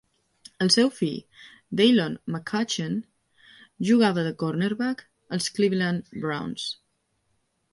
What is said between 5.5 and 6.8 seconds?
Cleveland Browns.